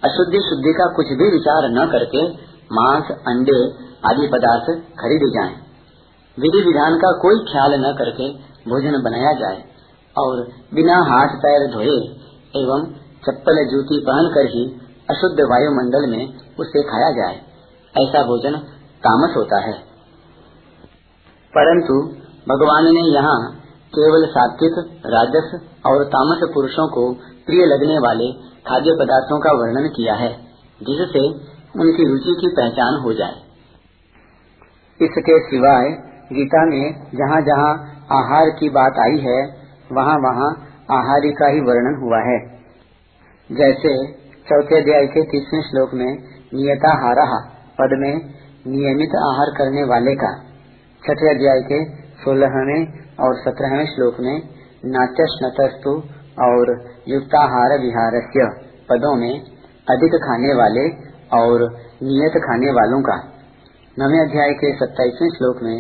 अशुद्धि 0.06 0.40
शुद्धि 0.44 0.74
का 0.74 0.86
कुछ 0.94 1.14
भी 1.14 1.30
विचार 1.32 1.70
न 1.72 1.86
करके 1.92 2.24
मांस, 2.72 3.12
अंडे 3.28 3.60
आदि 4.06 4.28
पदार्थ 4.30 4.68
खरीदे 5.00 5.30
जाएँ। 5.32 5.56
विधि 6.38 6.62
विधान 6.64 6.98
का 6.98 7.12
कोई 7.20 7.40
ख्याल 7.46 7.74
न 7.80 7.92
करके 7.98 8.28
भोजन 8.70 9.02
बनाया 9.04 9.34
जाए 9.36 9.64
और 10.16 10.42
बिना 10.74 10.98
हाथ 11.06 11.36
पैर 11.40 11.68
धोए 11.72 11.96
एवं 12.54 12.86
चप्पल 13.24 13.62
जूती 13.68 14.00
पहन 14.04 14.28
कर 14.34 14.50
ही 14.50 14.64
अशुद्ध 15.10 15.38
वायुमंडल 15.44 16.08
में 16.10 16.24
उसे 16.60 16.82
खाया 16.84 17.10
जाए, 17.14 17.36
ऐसा 17.94 18.24
भोजन 18.24 18.58
तामस 19.04 19.36
होता 19.38 19.60
है 19.62 19.74
परंतु 21.54 21.96
भगवान 22.48 22.88
ने 22.94 23.04
यहाँ 23.10 23.38
केवल 23.96 24.26
सात्विक, 24.28 24.78
राजस 25.08 25.52
और 25.86 26.04
तामस 26.14 26.42
पुरुषों 26.54 26.88
को 26.90 27.04
प्रिय 27.48 27.66
लगने 27.66 27.98
वाले 28.00 28.32
खाद्य 28.68 28.96
पदार्थों 29.00 29.40
का 29.40 29.52
वर्णन 29.54 29.88
किया 29.90 30.16
है, 30.16 30.30
जिससे 30.82 31.24
उनकी 31.78 32.08
रुचि 32.10 32.36
की 32.42 32.50
पहचान 32.56 33.00
हो 33.04 33.14
जाए। 33.14 33.36
इसके 35.00 35.40
सिवाय 35.46 35.90
गीता 36.32 36.66
में 36.66 36.84
जहाँ 37.14 37.42
जहाँ 37.42 37.72
आहार 38.12 38.50
की 38.50 38.70
बात 38.70 39.00
आई 39.00 39.18
है 39.22 39.40
वहाँ 39.92 40.16
वहाँ 40.22 40.50
आहारी 40.92 41.32
का 41.32 41.48
ही 41.48 41.60
वर्णन 41.62 41.98
हुआ 42.02 42.22
है। 42.24 42.38
जैसे 43.50 43.92
चौथे 44.48 44.80
अध्याय 44.82 45.06
के 45.08 45.24
तीसवें 45.26 45.62
श्लोक 45.62 45.94
में 45.94 46.10
नियता 46.54 46.94
हारा 46.98 47.26
पद 47.80 47.94
में 48.00 48.14
नियमित 48.68 49.16
आहार 49.22 49.52
करने 49.58 49.84
वाले 49.84 50.16
का। 50.16 50.32
छठे 51.04 51.30
अध्याय 51.30 51.62
के 51.64 51.80
सोलहवें 52.20 52.82
और 53.20 53.36
सत्रहवें 53.40 53.86
श्लोक 53.86 54.20
में 54.20 54.38
नाट्यस्तु 54.86 55.92
और 56.42 56.72
युक्ताहार 57.08 57.74
विहारस्य 57.80 58.48
पदों 58.90 59.16
में 59.16 59.34
अधिक 59.88 60.16
खाने 60.24 60.54
वाले 60.54 60.86
और 61.34 61.64
नियत 62.04 62.38
खाने 62.44 62.72
वालों 62.72 63.02
का। 63.02 63.16
नवे 63.98 64.20
अध्याय 64.20 64.54
के 64.54 64.72
सत्ताईसवें 64.76 65.30
श्लोक 65.30 65.62
में 65.64 65.78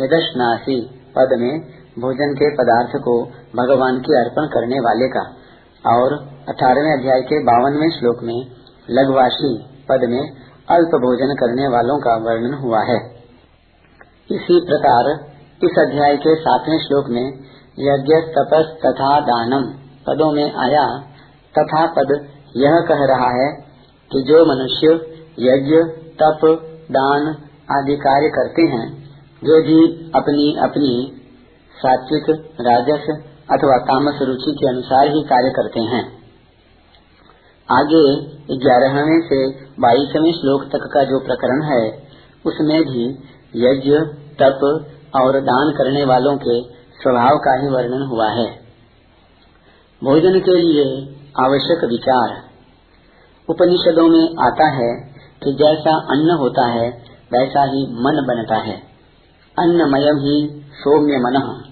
यदशनासी 0.00 0.76
पद 1.16 1.34
में 1.40 1.52
भोजन 1.98 2.34
के 2.34 2.48
पदार्थ 2.54 2.96
को 3.02 3.14
भगवान 3.56 3.98
के 3.98 4.16
अर्पण 4.20 4.48
करने 4.54 4.80
वाले 4.80 5.08
का 5.08 5.24
और 5.84 6.14
अठारहवें 6.48 6.92
अध्याय 6.92 7.20
के 7.22 7.38
बावनवें 7.44 7.90
श्लोक 7.90 8.22
में 8.22 8.38
लघुवासी 8.90 9.52
पद 9.88 10.08
में 10.08 10.22
अल्प 10.68 10.96
भोजन 11.02 11.34
करने 11.34 11.68
वालों 11.68 11.98
का 11.98 12.16
वर्णन 12.24 12.54
हुआ 12.54 12.82
है। 12.84 12.98
इसी 14.30 14.58
प्रकार 14.66 15.08
इस 15.62 15.70
अध्याय 15.78 16.16
के 16.16 16.34
सातवें 16.34 16.78
श्लोक 16.78 17.08
में 17.08 17.26
यज्ञ, 17.78 18.14
तपस, 18.32 18.64
तथा 18.86 19.20
दानम 19.20 19.62
पदों 20.06 20.32
में 20.32 20.54
आया, 20.54 20.98
तथा 21.58 21.86
पद 21.86 22.10
यह 22.56 22.80
कह 22.88 23.04
रहा 23.04 23.28
है 23.28 23.52
कि 24.10 24.22
जो 24.22 24.40
मनुष्य 24.46 24.94
यज्ञ, 25.38 25.76
तप, 26.14 26.40
दान 26.90 27.28
आदि 27.70 27.96
कार्य 27.96 28.28
करते 28.28 28.62
हैं 28.62 29.04
जो 29.42 29.62
भी 29.62 30.10
अपनी 30.14 30.56
अपनी 30.56 31.12
सात्विक, 31.76 32.30
राजस 32.60 33.06
अथवा 33.50 33.76
तामस 33.76 34.18
रुचि 34.22 34.52
के 34.52 34.68
अनुसार 34.68 35.06
ही 35.06 35.22
कार्य 35.22 35.50
करते 35.50 35.80
हैं। 35.80 36.04
आगे 37.68 38.04
ग्यारहवें 38.56 39.20
से 39.28 39.50
बाईसवें 39.80 40.32
श्लोक 40.32 40.64
तक 40.64 40.90
का 40.94 41.04
जो 41.04 41.18
प्रकरण 41.18 41.62
है, 41.62 41.90
उसमें 42.46 42.82
भी 42.82 43.06
यज्ञ, 43.56 43.98
तप 44.42 44.90
और 45.16 45.40
दान 45.40 45.72
करने 45.72 46.04
वालों 46.04 46.36
के 46.36 46.62
स्वभाव 46.72 47.38
का 47.38 47.60
ही 47.62 47.68
वर्णन 47.68 48.02
हुआ 48.02 48.30
है। 48.30 48.64
भोजन 50.04 50.40
के 50.40 50.58
लिए 50.58 51.14
आवश्यक 51.40 51.84
विचार। 51.84 52.42
उपनिषदों 53.50 54.08
में 54.08 54.36
आता 54.46 54.68
है 54.68 55.14
कि 55.44 55.52
जैसा 55.52 55.96
अन्न 55.96 56.38
होता 56.40 56.66
है, 56.66 56.90
वैसा 57.32 57.64
ही 57.64 57.86
मन 57.86 58.24
बनता 58.28 58.56
है। 58.56 58.82
अन्नमयम 59.58 60.16
ही 60.16 60.64
सौम्य 60.72 61.16
मन 61.16 61.64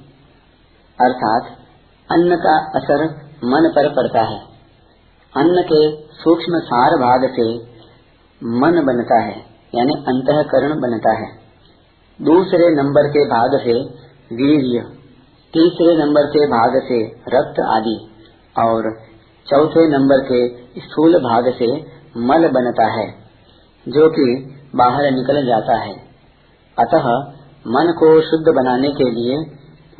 अर्थात, 1.00 1.58
अन्न 2.12 2.36
का 2.36 2.70
असर 2.76 3.04
मन 3.44 3.72
पर 3.76 3.88
पड़ता 3.88 4.20
है। 4.20 4.40
अन्न 5.36 5.62
के 5.62 5.96
सूक्ष्म 5.96 6.58
सार 6.58 6.90
भाग 6.90 7.30
से 7.30 7.56
मन 8.44 8.84
बनता 8.86 9.20
है, 9.20 9.44
यानी 9.74 9.92
अंतकरण 9.92 10.80
बनता 10.80 11.12
है। 11.12 11.41
दूसरे 12.20 12.74
नंबर 12.74 13.08
के 13.08 13.24
भाग 13.24 13.60
से 13.60 13.84
वीर्य, 14.34 14.80
तीसरे 15.54 16.04
नंबर 16.04 16.22
के 16.22 16.46
भाग 16.46 16.82
से 16.84 17.06
रक्त 17.06 17.60
आदि, 17.60 18.10
और 18.58 19.00
चौथे 19.46 19.88
नंबर 19.88 20.18
के 20.18 20.48
स्थूल 20.80 21.18
भाग 21.18 21.52
से 21.58 21.76
मल 22.16 22.48
बनता 22.48 22.86
है, 22.86 23.14
जो 23.88 24.08
कि 24.08 24.54
बाहर 24.76 25.10
निकल 25.10 25.46
जाता 25.46 25.76
है। 25.76 25.94
अतः 26.78 27.08
मन 27.66 27.94
को 27.98 28.20
शुद्ध 28.20 28.52
बनाने 28.56 28.88
के 28.88 29.10
लिए 29.10 29.36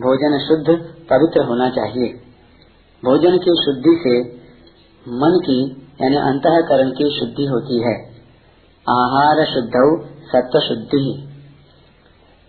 भोजन 0.00 0.38
शुद्ध, 0.38 0.66
पवित्र 1.10 1.40
होना 1.40 1.70
चाहिए। 1.70 2.08
भोजन 3.04 3.38
की 3.38 3.62
शुद्धि 3.64 4.00
से 4.06 4.22
मन 5.08 5.40
की, 5.44 5.88
यानी 6.02 6.16
अंतकरण 6.16 6.90
की 6.90 7.20
शुद्धि 7.20 7.44
होती 7.44 7.80
है। 7.80 8.12
आहार 8.88 9.44
शुद्ध 9.44 10.06
सत्व 10.26 10.60
शुद्धि 10.60 11.28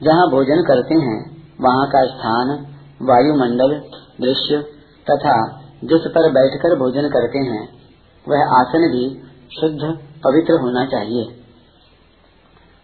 जहाँ 0.02 0.30
भोजन 0.30 0.62
करते 0.62 0.96
हैं, 0.96 1.20
वहाँ 1.62 1.88
का 1.88 2.06
स्थान, 2.06 2.50
वायुमंडल, 3.02 3.76
दृश्य 4.22 4.58
तथा 5.08 5.36
जिस 5.84 6.08
पर 6.08 6.32
बैठकर 6.32 6.76
भोजन 6.76 7.10
करते 7.10 7.40
हैं, 7.40 7.70
वह 8.28 8.56
आसन 8.60 8.92
भी 8.92 9.22
शुद्ध, 9.60 9.80
पवित्र 10.24 10.60
होना 10.62 10.86
चाहिए। 10.86 11.24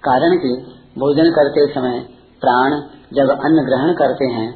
कारण 0.04 0.38
कि 0.38 0.54
भोजन 0.98 1.32
करते 1.32 1.74
समय 1.74 2.00
प्राण 2.42 2.72
जब 3.14 3.30
अन्न 3.30 3.66
ग्रहण 3.66 3.94
करते 3.94 4.26
हैं, 4.26 4.52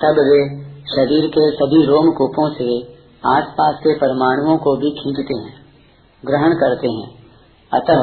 तब 0.00 0.18
वे 0.18 0.40
शरीर 0.84 1.26
के 1.26 1.50
सभी 1.50 1.86
रोम 1.86 2.10
कूपों 2.10 2.48
से 2.54 2.80
आसपास 3.26 3.74
के 3.74 3.94
परमाणुओं 3.94 4.56
को 4.58 4.76
भी 4.76 4.90
खींचते 4.90 5.38
हैं, 5.38 5.54
ग्रहण 6.24 6.54
करते 6.54 6.88
हैं। 6.88 7.08
अतः 7.72 8.02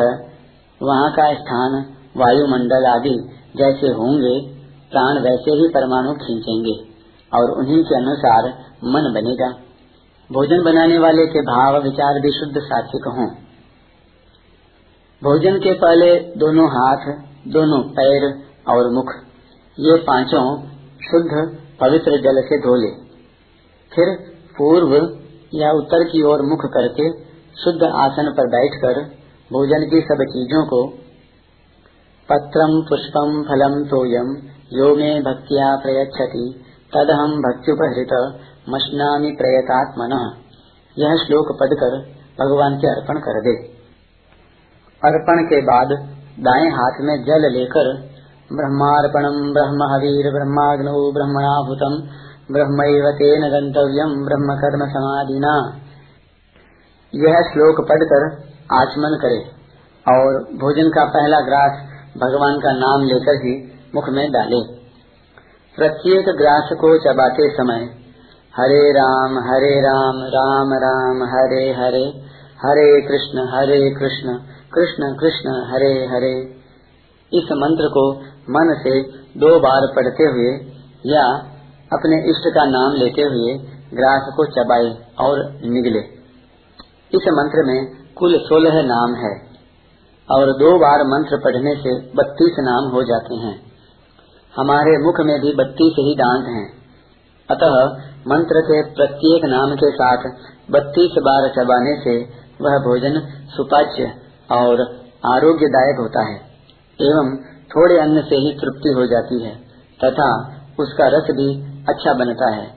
वहाँ 0.82 1.12
का 1.12 1.34
स्थान, 1.34 1.86
वायुमंडल 2.18 2.86
आदि 2.86 3.16
जैसे 3.58 3.88
होंगे, 3.88 4.56
प्राण 4.92 5.20
वैसे 5.20 5.52
ही 5.52 5.68
परमाणु 5.68 6.14
खींचेंगे, 6.14 6.92
और 7.34 7.52
उन्हीं 7.52 7.84
के 7.84 7.96
अनुसार 7.96 8.48
मन 8.84 9.12
बनेगा। 9.14 9.50
भोजन 10.32 10.64
बनाने 10.64 10.98
वाले 10.98 11.26
के 11.28 11.42
भाव 11.42 11.84
विचार 11.84 12.20
भी 12.20 12.32
शुद्ध 12.32 12.62
सात्विक 12.62 13.08
हों। 13.08 13.28
भोजन 15.24 15.58
के 15.58 15.74
पहले 15.74 16.20
दोनों 16.20 16.68
हाथ, 16.68 17.18
दोनों 17.48 17.84
पैर 17.84 18.44
और 18.68 18.92
मुख, 18.92 19.06
ये 19.80 19.98
पाँचों 19.98 20.62
शुद्ध, 21.12 21.58
पवित्र 21.80 22.12
जल 22.12 22.42
से 22.42 22.58
धो 22.58 22.76
ले 22.76 22.92
फिर 23.92 24.16
पूर्व 24.58 25.18
या 25.54 25.72
उत्तर 25.72 26.04
की 26.04 26.24
ओर 26.24 26.42
मुख 26.42 26.60
करके 26.66 27.12
शुद्ध 27.64 27.84
आसन 27.84 28.34
पर 28.38 28.48
बैठकर 28.48 29.02
भोजन 29.52 29.90
की 29.90 30.02
सब 30.02 30.24
चीज़ों 30.24 30.66
को 30.66 31.01
पत्रम 32.32 32.74
पुष्पम 32.82 33.32
फलम 33.44 33.74
तोयम 33.84 34.30
यो 34.74 34.96
मे 34.96 35.10
भक्तिया 35.22 35.76
प्रयच्छति 35.76 36.44
तदहम 36.94 37.32
भक्त्युपहृत, 37.42 38.14
मशनामी 38.70 39.32
प्रयतात्मन। 39.32 40.14
यह 40.98 41.16
श्लोक 41.16 41.52
पढ़कर 41.60 41.98
भगवान 42.40 42.78
के 42.78 42.88
अर्पण 42.88 43.20
कर 43.20 43.42
दे। 43.42 43.56
अर्पण 45.02 45.44
के 45.44 45.62
बाद 45.62 45.94
दाएँ 46.40 46.72
हाथ 46.72 47.02
में 47.02 47.24
जल 47.24 47.52
लेकर 47.52 47.92
ब्रह्मार्पणम 48.52 49.38
ब्रह्म 49.54 49.92
हवीर 49.94 50.32
ब्रह्माग्नो 50.32 51.12
ब्रह्मणाभूतम 51.14 51.96
ब्रह्म 52.52 52.90
तेन 53.12 53.42
गंतव्यम 53.42 54.18
ब्रह्म 54.26 54.56
कर्म 54.56 54.90
समाधिना। 54.90 55.54
यह 57.14 57.42
श्लोक 57.42 57.86
पढ़कर 57.90 58.26
आचमन 58.76 59.18
करे 59.22 59.40
और 60.06 60.44
भोजन 60.56 60.90
का 60.90 61.06
पहला 61.06 61.40
ग्रास 61.40 61.91
भगवान 62.18 62.58
का 62.60 62.72
नाम 62.72 63.04
लेकर 63.04 63.38
ही 63.38 63.54
मुख 63.96 64.10
में 64.10 64.32
डाले। 64.32 64.62
प्रत्येक 65.78 66.26
ग्रास 66.26 66.70
को 66.74 66.98
चबाते 66.98 67.50
समय, 67.50 67.84
हरे 68.56 68.92
राम 68.92 69.38
हरे 69.40 69.76
राम 69.82 70.18
राम 70.30 70.74
राम, 70.74 71.24
हरे 71.24 71.64
हरे 71.74 72.06
हरे 72.64 73.02
कृष्ण 73.02 73.46
हरे 73.48 73.78
कृष्ण 73.92 74.34
कृष्ण 74.74 75.14
कृष्ण, 75.20 75.54
हरे 75.72 75.94
हरे। 76.06 76.34
इस 77.32 77.52
मंत्र 77.52 77.88
को 77.88 78.04
मन 78.50 78.74
से 78.84 79.02
दो 79.38 79.60
बार 79.60 79.88
पढ़ते 79.96 80.24
हुए 80.24 80.52
या 81.06 81.24
अपने 81.92 82.18
इष्ट 82.30 82.50
का 82.56 82.66
नाम 82.66 82.94
लेते 82.94 83.22
हुए 83.22 83.54
ग्रास 83.94 84.34
को 84.36 84.46
चबाए 84.46 84.92
और 85.20 85.40
निगले। 85.66 86.00
इस 87.14 87.28
मंत्र 87.30 87.64
में 87.66 87.80
कुल 88.14 88.38
सोलह 88.40 88.82
नाम 88.84 89.16
है। 89.16 89.51
और 90.32 90.52
दो 90.58 90.72
बार 90.80 91.04
मंत्र 91.08 91.38
पढ़ने 91.38 91.76
से 91.76 91.94
बत्तीस 92.16 92.60
नाम 92.60 92.90
हो 92.90 93.04
जाते 93.04 93.36
हैं। 93.38 93.56
हमारे 94.54 94.98
मुख 95.04 95.20
में 95.22 95.36
भी 95.42 95.54
बत्तीस 95.56 96.00
ही 96.00 96.16
दांत 96.16 96.48
हैं। 96.50 96.68
अतः 97.50 97.76
मंत्र 98.28 98.62
के 98.62 98.82
प्रत्येक 98.94 99.46
नाम 99.46 99.76
के 99.76 99.90
साथ 99.92 100.28
बत्तीस 100.72 101.18
बार 101.22 101.48
चबाने 101.50 101.96
से 102.04 102.16
वह 102.62 102.78
भोजन 102.80 103.20
सुपाच्य 103.50 104.12
और 104.52 104.82
आरोग्यदायक 105.28 106.00
होता 106.00 106.26
है, 106.26 106.38
एवं 107.00 107.36
थोड़े 107.72 107.98
अन्न 108.00 108.22
से 108.22 108.36
ही 108.38 108.54
तृप्ति 108.54 108.94
हो 108.94 109.06
जाती 109.06 109.42
है, 109.44 109.56
तथा 110.00 110.30
उसका 110.80 111.08
रस 111.08 111.32
भी 111.32 111.50
अच्छा 111.90 112.14
बनता 112.14 112.50
है 112.52 112.68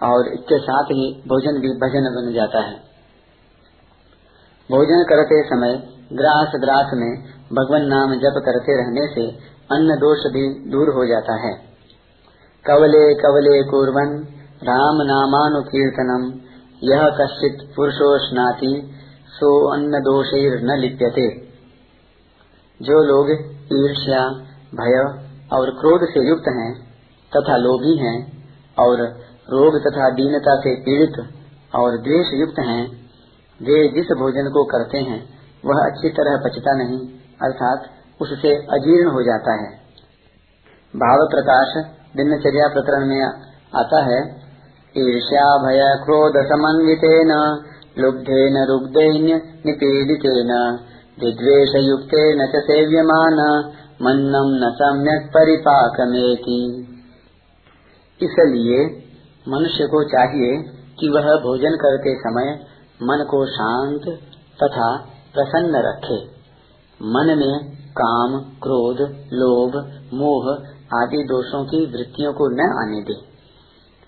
और 0.00 0.28
इसके 0.28 0.58
साथ 0.58 0.90
ही 0.92 1.06
भोजन 1.28 1.60
भी 1.60 1.72
भजन 1.78 2.08
बन 2.14 2.32
जाता 2.34 2.60
है। 2.60 2.76
भोजन 4.70 5.04
करते 5.08 5.42
समय 5.46 5.74
ग्रास 6.12 6.52
ग्रास 6.56 6.90
में 6.94 7.22
भगवान 7.52 7.82
नाम 7.82 8.14
जप 8.14 8.42
करते 8.44 8.76
रहने 8.76 9.14
से 9.14 9.38
अन्न 9.72 9.88
दोष 9.88 10.18
भी 10.32 10.70
दूर 10.70 10.88
हो 10.88 11.06
जाता 11.06 11.34
है। 11.46 11.54
कवले 12.64 13.14
कवले 13.14 13.62
कुर्वन 13.62 14.26
राम 14.62 15.02
नामानुकीर्तनम 15.02 16.40
यह 16.82 17.02
कश्चित 17.20 17.74
पुरुषो 17.76 18.28
स्नाति, 18.28 18.92
सो 19.28 19.72
अन्न 19.72 19.90
दोषेर 19.90 20.60
न 20.62 20.78
लिप्यते। 20.78 21.28
जो 22.80 23.02
लोग 23.02 23.30
ईर्ष्या, 23.72 24.28
भय 24.74 24.98
और 25.52 25.70
क्रोध 25.70 26.00
से 26.08 26.28
युक्त 26.28 26.48
हैं 26.48 26.72
तथा 27.32 27.56
लोभी 27.56 27.96
हैं 27.96 28.18
और 28.78 29.02
रोग 29.50 29.78
तथा 29.78 30.10
दीनता 30.10 30.56
से 30.56 30.74
पीड़ित 30.74 31.18
और 31.74 31.96
द्वेष 31.96 32.26
युक्त 32.34 32.58
हैं, 32.58 32.86
वे 33.62 33.88
जिस 33.88 34.06
भोजन 34.06 34.50
को 34.50 34.64
करते 34.64 34.98
हैं 34.98 35.34
वह 35.64 35.84
अच्छी 35.84 36.08
तरह 36.08 36.36
पचता 36.36 36.72
नहीं, 36.74 36.98
अर्थात 37.42 37.90
उससे 38.20 38.54
अजीर्ण 38.70 39.10
हो 39.10 39.22
जाता 39.22 39.52
है। 39.52 39.68
भाव 40.94 41.26
प्रकाश 41.30 41.76
दिनचर्या 42.16 42.68
प्रकरण 42.68 43.06
में 43.06 43.22
आता 43.74 44.02
है, 44.04 44.18
ईर्ष्या 44.96 45.46
भय 45.58 45.82
क्रोध 46.04 46.36
समन्वितेन, 46.46 47.32
लुब्धेन 47.98 48.56
रुग्धेन 48.68 49.24
निपीडितेन 49.66 50.52
विद्वेष 51.20 51.74
युक्तेन 51.84 52.46
च 52.46 52.62
सेव्यमान 52.64 53.40
मन्नम 54.02 54.48
न 54.54 54.70
सम्यक 54.74 55.26
परिपाकमेति। 55.26 56.60
इसलिए 58.20 58.78
मनुष्य 59.48 59.86
को 59.86 60.02
चाहिए 60.04 60.52
कि 61.00 61.08
वह 61.08 61.26
भोजन 61.40 61.76
करते 61.76 62.14
समय 62.14 62.52
मन 63.02 63.24
को 63.30 63.46
शांत 63.46 64.08
तथा 64.62 64.88
प्रसन्न 65.34 65.82
रखे। 65.86 66.18
मन 67.00 67.30
में 67.38 67.54
काम, 67.96 68.38
क्रोध, 68.62 69.00
लोभ, 69.34 69.76
मोह 70.14 70.50
आदि 70.94 71.22
दोषों 71.24 71.64
की 71.64 71.84
वृत्तियों 71.92 72.32
को 72.32 72.48
न 72.52 72.68
आने 72.78 73.00
दे। 73.02 73.16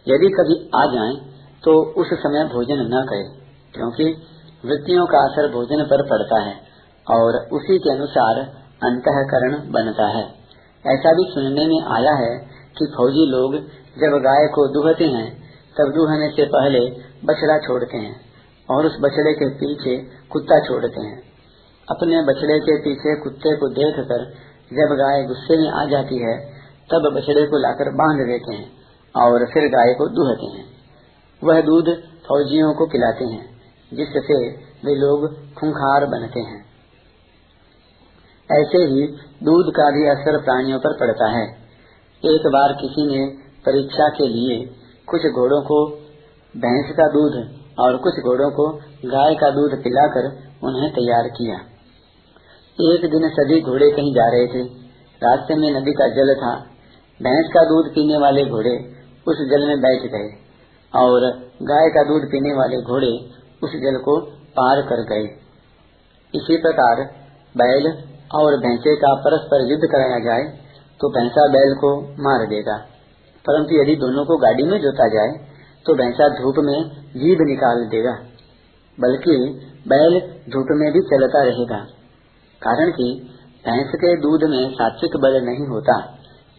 यदि 0.06 0.28
कभी 0.30 0.56
आ 0.74 0.84
जाए 0.92 1.14
तो 1.62 1.72
उस 2.00 2.12
समय 2.16 2.44
भोजन 2.44 2.82
न 2.88 3.04
करे, 3.06 3.24
क्योंकि 3.74 4.04
वृत्तियों 4.64 5.06
का 5.06 5.22
असर 5.24 5.48
भोजन 5.52 5.82
पर 5.84 6.02
पड़ता 6.02 6.40
है 6.40 6.54
और 7.06 7.38
उसी 7.52 7.78
के 7.78 7.90
अनुसार 7.90 8.40
अंतकरण 8.82 9.56
बनता 9.72 10.06
है। 10.08 10.24
ऐसा 10.84 11.12
भी 11.12 11.24
सुनने 11.30 11.66
में 11.66 11.80
आया 11.92 12.12
है 12.16 12.34
कि 12.78 12.86
फौजी 12.96 13.26
लोग 13.26 13.56
जब 13.96 14.16
गाय 14.22 14.46
को 14.48 14.66
दुहते 14.72 15.04
हैं, 15.06 15.28
तब 15.76 15.92
दुहने 15.94 16.28
से 16.30 16.44
पहले 16.48 16.80
बछड़ा 17.24 17.58
छोड़ते 17.58 17.96
हैं 17.96 18.14
और 18.68 18.86
उस 18.86 18.96
बछड़े 19.00 19.32
के 19.34 19.48
पीछे 19.56 19.96
कुत्ता 20.32 20.60
छोड़ते 20.60 21.00
हैं। 21.00 21.22
अपने 21.90 22.22
बछड़े 22.22 22.58
के 22.58 22.78
पीछे 22.80 23.20
कुत्ते 23.20 23.56
को 23.56 23.68
देखकर 23.68 24.24
जब 24.72 24.94
गाय 24.94 25.24
गुस्से 25.24 25.56
में 25.56 25.70
आ 25.70 25.84
जाती 25.84 26.18
है, 26.18 26.46
तब 26.92 27.12
बछड़े 27.14 27.46
को 27.46 27.58
लाकर 27.58 27.96
बाँध 27.96 28.26
देते 28.26 28.54
हैं 28.54 28.72
और 29.16 29.46
फिर 29.54 29.62
गाय 29.68 29.94
को 29.94 30.08
दुहते 30.08 30.58
हैं। 30.58 30.64
वह 31.44 31.60
दूध 31.60 31.84
फौजियों 32.28 32.74
को 32.74 32.86
पिलाते 32.86 33.24
हैं, 33.24 33.60
जिससे 33.94 34.50
वे 34.84 34.94
लोग 34.94 35.34
खुंखार 35.54 36.06
बनते 36.06 36.40
हैं। 36.40 36.66
ऐसे 38.52 38.78
ही 38.78 39.06
दूध 39.42 39.74
का 39.74 39.90
भी 39.90 40.08
असर 40.08 40.44
प्राणियों 40.44 40.78
पर 40.78 40.96
पड़ता 41.00 41.28
है। 41.28 41.48
एक 42.24 42.40
बार 42.46 42.72
किसी 42.72 43.06
ने 43.06 43.26
परीक्षा 43.66 44.08
के 44.08 44.28
लिए 44.28 44.66
कुछ 45.06 45.20
घोड़ों 45.20 45.62
को, 45.62 45.90
भैंस 46.56 46.96
का 46.96 47.08
दूध 47.08 47.60
और 47.78 47.96
कुछ 47.96 48.12
घोड़ों 48.12 48.50
को 48.50 48.80
गाय 49.06 49.34
का 49.34 49.50
दूध 49.50 49.74
पिलाकर 49.82 50.26
उन्हें 50.64 50.90
तैयार 50.90 51.28
किया। 51.28 51.56
एक 52.78 53.04
दिन 53.10 53.28
सभी 53.30 53.60
घोड़े 53.60 53.90
कहीं 53.90 54.14
जा 54.14 54.26
रहे 54.28 54.46
थे। 54.46 54.62
रास्ते 55.22 55.54
में 55.54 55.68
नदी 55.72 55.92
का 55.92 56.08
जल 56.08 56.34
था। 56.34 56.54
भैंस 57.20 57.50
का 57.54 57.62
दूध 57.64 57.90
पीने 57.90 58.16
वाले 58.18 58.44
घोड़े 58.44 58.72
उस 59.26 59.42
जल 59.50 59.66
में 59.66 59.80
बैठ 59.80 60.02
गए 60.12 60.28
और 60.92 61.28
गाय 61.62 61.88
का 61.88 62.02
दूध 62.02 62.26
पीने 62.30 62.54
वाले 62.54 62.80
घोड़े 62.82 63.12
उस 63.62 63.76
जल 63.76 64.00
को 64.04 64.16
पार 64.58 64.82
कर 64.82 65.02
गए। 65.04 65.24
इसी 66.34 66.56
प्रकार 66.56 67.02
बैल 67.54 67.88
और 68.34 68.56
भैंसे 68.56 68.94
का 68.96 69.14
परस्पर 69.14 69.70
युद्ध 69.70 69.90
कराया 69.92 70.18
जाए 70.18 70.44
तो 71.00 71.08
भैंसा 71.10 71.48
बैल 71.48 71.74
को 71.74 71.90
मार 72.20 72.46
देगा। 72.46 72.76
परंतु 73.44 73.82
यदि 73.82 73.96
दोनों 73.96 74.24
को 74.24 74.36
गाड़ी 74.36 74.62
में 74.62 74.78
जोता 74.80 75.08
जाए 75.08 75.34
तो 75.86 75.94
भैंसा 75.94 76.28
धूप 76.28 76.54
में 76.60 76.78
जीभ 77.16 77.38
निकाल 77.48 77.84
देगा। 77.86 78.14
बल्कि 78.98 79.36
बैल 79.88 80.20
धूप 80.50 80.68
में 80.72 80.92
भी 80.92 81.00
चलता 81.00 81.42
रहेगा। 81.42 81.78
कारण 82.62 82.90
कि 82.90 83.08
भैंस 83.64 83.92
के 83.96 84.14
दूध 84.16 84.44
में 84.50 84.74
सात्विक 84.74 85.16
बल 85.16 85.40
नहीं 85.44 85.66
होता, 85.66 85.96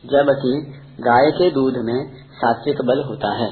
जबकि 0.04 0.52
गाय 1.00 1.32
के 1.32 1.50
दूध 1.52 1.78
में 1.78 2.00
सात्विक 2.34 2.82
बल 2.82 3.04
होता 3.04 3.34
है। 3.34 3.50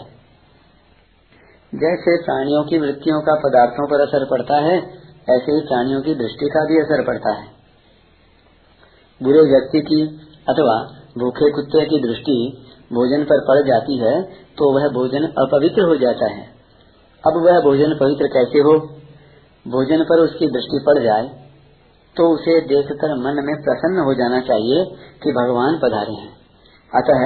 जैसे 1.74 2.18
प्राणियों 2.24 2.64
की 2.64 2.78
वृत्तियों 2.78 3.22
का 3.22 3.36
पदार्थों 3.36 3.88
पर 3.88 4.02
असर 4.02 4.26
पड़ता 4.26 4.58
है, 4.58 4.78
ऐसे 5.30 5.52
ही 5.52 5.62
प्राणियों 5.62 6.02
की 6.02 6.16
दृष्टि 6.16 6.50
का 6.50 6.66
भी 6.66 6.80
असर 6.80 7.04
पड़ता 7.08 7.32
है। 7.32 7.48
बुरे 9.22 9.42
व्यक्ति 9.42 9.82
की 9.82 10.02
अथवा 10.50 10.76
भूखे 11.18 11.52
कुत्ते 11.52 11.86
की 11.86 12.02
दृष्टि 12.02 12.38
भोजन 12.94 13.24
पर 13.24 13.40
पड़ 13.40 13.68
जाती 13.68 13.98
है 13.98 14.22
तो 14.58 14.74
वह 14.74 14.88
भोजन 14.90 15.24
अपवित्र 15.38 15.82
हो 15.82 15.96
जाता 15.96 16.26
है। 16.26 16.55
अब 17.26 17.38
वह 17.46 17.60
भोजन 17.62 17.94
पवित्र 17.96 18.28
कैसे 18.30 18.60
हो? 18.60 18.74
भोजन 19.66 20.04
पर 20.04 20.22
उसकी 20.22 20.48
दृष्टि 20.50 20.80
पड़ 20.86 21.00
जाए 21.04 21.28
तो 22.16 22.26
उसे 22.34 22.60
देखकर 22.68 23.14
मन 23.18 23.40
में 23.46 23.56
प्रसन्न 23.64 24.04
हो 24.06 24.14
जाना 24.14 24.40
चाहिए 24.42 24.84
कि 25.24 25.32
भगवान 25.32 25.80
पधारे 25.80 26.14
हैं। 26.14 26.32
अतः 26.92 27.24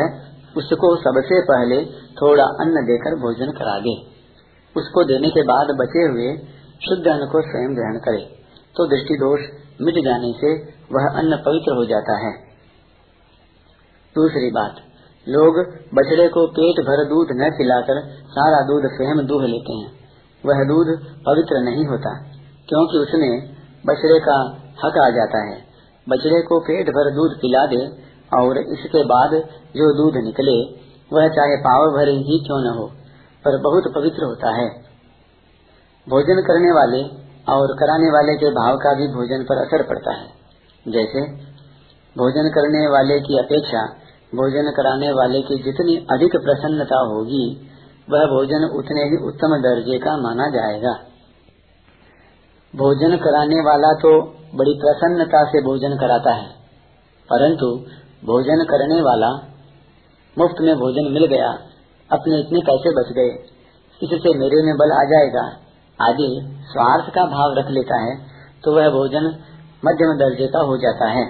उसको 0.55 0.89
सबसे 0.97 1.41
पहले 1.45 1.79
थोड़ा 2.17 2.45
अन्न 2.61 2.85
देकर 2.85 3.17
भोजन 3.19 3.51
करा 3.51 3.77
दे 3.79 3.95
उसको 4.75 5.03
देने 5.03 5.29
के 5.29 5.43
बाद 5.43 5.75
बचे 5.77 6.05
हुए 6.07 6.29
शुद्ध 6.81 7.05
अन्न 7.07 7.27
को 7.27 7.41
स्वयं 7.41 7.75
ग्रहण 7.75 7.99
करे 7.99 8.23
तो 8.75 8.87
दृष्टि 8.87 9.17
दोष 9.17 9.45
मिट 9.81 10.03
जाने 10.05 10.31
से 10.37 10.53
वह 10.91 11.05
अन्न 11.17 11.37
पवित्र 11.45 11.75
हो 11.75 11.85
जाता 11.85 12.15
है। 12.17 12.31
दूसरी 14.15 14.51
बात 14.51 14.81
लोग 15.27 15.57
बछड़े 15.93 16.27
को 16.27 16.47
पेट 16.47 16.85
भर 16.85 17.09
दूध 17.09 17.27
न 17.31 17.49
पिलाकर 17.49 18.01
सारा 18.09 18.61
दूध 18.61 18.81
स्वयं 18.85 19.25
दूह 19.25 19.45
लेते 19.45 19.73
हैं। 19.73 19.91
वह 20.45 20.63
दूध 20.63 20.87
पवित्र 21.25 21.61
नहीं 21.61 21.85
होता, 21.85 22.13
क्योंकि 22.69 22.97
उसमें 22.97 23.55
बछड़े 23.85 24.19
का 24.19 24.57
हक 24.85 24.97
आ 24.97 25.09
जाता 25.09 25.49
है। 25.49 25.57
बछड़े 26.09 26.41
को 26.41 26.59
पेट 26.59 26.89
भर 26.89 27.11
दूध 27.15 27.31
पिला 27.41 27.65
दे 27.65 28.09
और 28.33 28.57
इसके 28.57 29.03
बाद 29.03 29.31
जो 29.75 29.97
दूध 29.97 30.23
निकले, 30.23 30.63
वह 31.13 31.27
चाहे 31.27 31.55
पाव 31.55 31.91
भर 31.91 32.07
ही 32.07 32.39
क्यों 32.47 32.61
न 32.61 32.77
हो, 32.77 32.87
पर 33.45 33.61
बहुत 33.61 33.83
पवित्र 33.95 34.23
होता 34.23 34.51
है। 34.51 34.69
भोजन 36.09 36.41
करने 36.41 36.71
वाले 36.71 37.03
और 37.53 37.67
कराने 37.79 38.09
वाले 38.09 38.35
के 38.35 38.45
भाव 38.45 38.77
का 38.77 38.93
भी 38.93 39.07
भोजन 39.07 39.43
पर 39.43 39.57
असर 39.57 39.83
पड़ता 39.83 40.11
है। 40.11 40.27
जैसे, 40.87 41.21
भोजन 42.17 42.49
करने 42.49 42.87
वाले 42.87 43.19
की 43.19 43.39
अपेक्षा 43.39 43.95
भोजन 44.33 44.71
कराने 44.73 45.11
वाले 45.13 45.41
की 45.43 45.55
जितनी 45.63 45.95
अधिक 46.11 46.35
प्रसन्नता 46.41 46.97
होगी, 47.07 47.45
वह 48.07 48.25
भोजन 48.27 48.65
उतने 48.75 49.05
ही 49.05 49.17
उत्तम 49.27 49.55
दर्जे 49.61 49.97
का 49.99 50.15
माना 50.19 50.49
जाएगा। 50.51 50.93
भोजन 52.73 53.15
कराने 53.19 53.61
वाला 53.63 53.91
तो 53.99 54.11
बड़ी 54.55 54.73
प्रसन्नता 54.79 55.43
से 55.47 55.61
भोजन 55.63 55.97
कराता 55.97 56.33
है, 56.33 56.47
परंतु 57.29 57.71
भोजन 58.25 58.63
करने 58.69 59.01
वाला 59.03 59.31
मुफ़्त 60.37 60.61
में 60.61 60.75
भोजन 60.77 61.11
मिल 61.13 61.25
गया, 61.27 61.49
अपने 62.09 62.39
इतने 62.39 62.59
पैसे 62.63 62.93
बच 62.93 63.11
गए, 63.15 63.31
इससे 64.01 64.37
मेरे 64.37 64.63
में 64.63 64.73
बल 64.77 64.91
आ 64.93 65.03
जाएगा। 65.09 65.45
आदि 65.99 66.27
स्वार्थ 66.67 67.13
का 67.15 67.25
भाव 67.27 67.53
रख 67.55 67.69
लेता 67.71 68.01
है 68.01 68.15
तो 68.63 68.75
वह 68.75 68.89
भोजन 68.91 69.25
मध्यम 69.83 70.17
दर्जे 70.17 70.47
का 70.49 70.59
हो 70.61 70.77
जाता 70.79 71.09
है। 71.09 71.25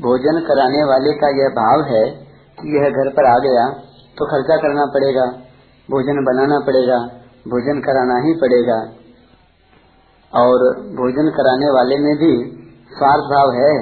भोजन 0.00 0.38
कराने 0.40 0.82
वाले 0.84 1.12
का 1.14 1.28
यह 1.36 1.48
भाव 1.56 1.82
है 1.86 2.04
कि 2.58 2.74
यह 2.74 2.84
घर 2.90 3.08
पर 3.10 3.26
आ 3.26 3.36
गया 3.40 3.64
तो 4.16 4.26
खर्चा 4.26 4.56
करना 4.58 4.84
पड़ेगा, 4.94 5.24
भोजन 5.88 6.20
बनाना 6.24 6.58
पड़ेगा, 6.60 6.98
भोजन 7.46 7.80
कराना 7.80 8.16
ही 8.18 8.32
पड़ेगा। 8.34 8.78
और 10.32 10.64
भोजन 10.96 11.30
कराने 11.30 11.70
वाले 11.70 11.98
में 11.98 12.14
भी 12.16 12.32
स्वार्थ 12.92 13.26
भाव 13.30 13.52
है 13.54 13.72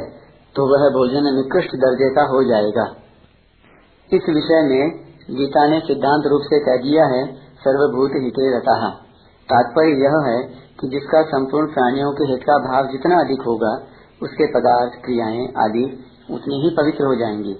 तो 0.54 0.64
वह 0.66 0.86
भोजन 0.90 1.28
निकृष्ट 1.34 1.76
दर्जे 1.76 2.08
का 2.10 2.24
हो 2.26 2.42
जाएगा। 2.44 2.86
इस 4.10 4.28
विषय 4.30 4.62
में 4.64 4.82
गीता 5.32 5.66
ने 5.66 5.80
सिद्धांत 5.80 6.26
रूप 6.26 6.42
से 6.44 6.58
कह 6.60 6.82
दिया 6.82 7.04
है, 7.06 7.22
सर्वभूत 7.60 8.16
हिते 8.16 8.48
रता। 8.56 8.76
तात्पर्य 9.48 9.94
यह 10.02 10.18
है 10.24 10.38
कि 10.80 10.88
जिसका 10.88 11.22
संपूर्ण 11.28 11.72
प्राणियों 11.74 12.12
के 12.12 12.24
हित 12.24 12.42
का 12.42 12.58
भाव 12.64 12.90
जितना 12.92 13.20
अधिक 13.20 13.46
होगा, 13.46 13.72
उसके 14.22 14.46
पदार्थ, 14.52 14.92
क्रियाएँ 15.04 15.46
आदि 15.58 15.84
उतनी 16.30 16.62
ही 16.62 16.70
पवित्र 16.70 17.04
हो 17.04 17.14
जाएँगी। 17.14 17.54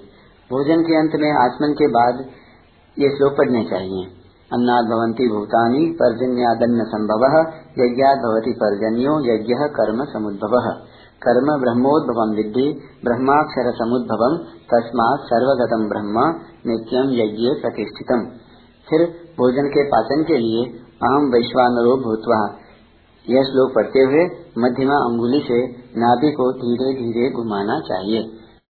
भोजन 0.51 0.81
के 0.81 0.99
अंत 0.99 1.11
में 1.15 1.31
आचमन 1.31 1.73
के 1.73 1.87
बाद 1.87 2.25
ये 2.99 3.17
श्लोक 3.17 3.33
पढ़ने 3.37 3.63
चाहिए। 3.63 4.05
अन्नाद 4.53 4.85
भवंती 4.85 5.29
भूतानी 5.29 5.91
पर्जन्यादन्न 5.91 6.83
संभव, 6.83 7.39
यज्ञाद 7.83 8.17
भवती 8.17 8.53
पर्जन्यो, 8.53 9.33
यज्ञ 9.33 9.53
कर्म 9.53 10.05
समुद्भव। 10.05 10.85
कर्म 11.27 11.61
ब्रह्मोद्भव 11.61 12.35
विद्धि, 12.35 12.81
ब्रह्माक्षर 13.03 13.71
समुद्भव, 13.71 14.45
तस्मात् 14.47 15.21
सर्वगतम 15.21 15.89
ब्रह्म 15.89 16.39
नित्यम 16.67 17.09
यज्ञ 17.09 17.61
प्रतिष्ठितम। 17.61 18.25
फिर 18.89 19.07
भोजन 19.37 19.67
के 19.67 19.83
पाचन 19.83 20.23
के 20.23 20.37
लिए 20.37 20.79
अहम 21.03 21.31
वैश्वानरो 21.33 21.97
भूतवा 21.97 22.57
यह 23.29 23.43
श्लोक 23.43 23.75
पढ़ते 23.75 23.99
हुए 23.99 24.25
मध्यमा 24.57 24.95
अंगुली 24.95 25.39
से 25.39 25.67
नाभि 25.97 26.31
को 26.31 26.51
धीरे 26.51 26.93
धीरे 26.93 27.31
घुमाना 27.31 27.79
चाहिए। 27.79 28.38